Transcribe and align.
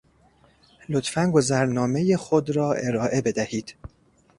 لطفاَ 0.89 1.31
گذرنامهٔ 1.31 2.17
خود 2.17 2.49
را 2.49 2.73
ارائه 2.73 3.21
بدهید. 3.21 3.75